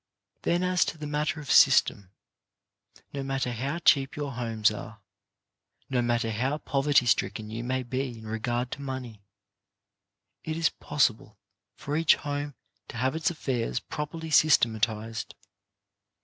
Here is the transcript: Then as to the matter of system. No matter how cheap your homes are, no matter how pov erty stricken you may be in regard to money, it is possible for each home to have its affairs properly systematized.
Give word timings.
Then 0.41 0.63
as 0.63 0.83
to 0.85 0.97
the 0.97 1.05
matter 1.05 1.39
of 1.41 1.51
system. 1.51 2.09
No 3.13 3.21
matter 3.21 3.51
how 3.51 3.77
cheap 3.77 4.15
your 4.15 4.31
homes 4.31 4.71
are, 4.71 4.99
no 5.91 6.01
matter 6.01 6.31
how 6.31 6.57
pov 6.57 6.85
erty 6.85 7.07
stricken 7.07 7.51
you 7.51 7.63
may 7.63 7.83
be 7.83 8.17
in 8.17 8.25
regard 8.25 8.71
to 8.71 8.81
money, 8.81 9.21
it 10.43 10.57
is 10.57 10.69
possible 10.69 11.37
for 11.75 11.95
each 11.95 12.15
home 12.15 12.55
to 12.87 12.97
have 12.97 13.15
its 13.15 13.29
affairs 13.29 13.79
properly 13.79 14.31
systematized. 14.31 15.35